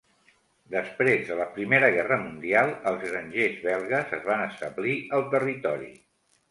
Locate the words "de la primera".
1.31-1.91